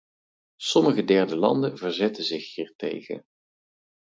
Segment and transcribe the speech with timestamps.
[0.57, 3.23] Sommige derde landen verzetten zich hiertegen.